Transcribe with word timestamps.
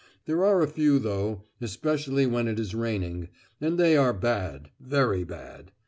There 0.25 0.43
are 0.43 0.63
a 0.63 0.67
few, 0.67 0.97
though, 0.97 1.43
especially 1.61 2.25
when 2.25 2.47
it 2.47 2.59
is 2.59 2.73
raining; 2.73 3.29
and 3.61 3.77
they 3.77 3.95
are 3.95 4.13
bad, 4.13 4.71
very 4.79 5.23
bad. 5.23 5.73